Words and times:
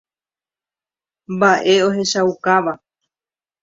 Mba'e 1.33 1.75
ohechaukáva. 1.87 2.73